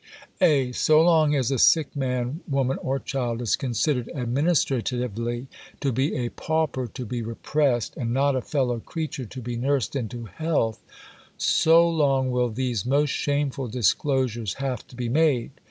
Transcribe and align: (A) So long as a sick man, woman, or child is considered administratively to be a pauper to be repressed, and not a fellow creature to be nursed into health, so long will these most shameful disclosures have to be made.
(A) 0.41 0.71
So 0.71 0.99
long 0.99 1.35
as 1.35 1.51
a 1.51 1.59
sick 1.59 1.95
man, 1.95 2.39
woman, 2.49 2.79
or 2.81 2.97
child 2.97 3.39
is 3.39 3.55
considered 3.55 4.09
administratively 4.15 5.45
to 5.79 5.91
be 5.91 6.15
a 6.15 6.29
pauper 6.29 6.87
to 6.87 7.05
be 7.05 7.21
repressed, 7.21 7.95
and 7.97 8.11
not 8.11 8.35
a 8.35 8.41
fellow 8.41 8.79
creature 8.79 9.25
to 9.25 9.41
be 9.43 9.55
nursed 9.57 9.95
into 9.95 10.25
health, 10.25 10.81
so 11.37 11.87
long 11.87 12.31
will 12.31 12.49
these 12.49 12.83
most 12.83 13.11
shameful 13.11 13.67
disclosures 13.67 14.55
have 14.55 14.87
to 14.87 14.95
be 14.95 15.07
made. 15.07 15.51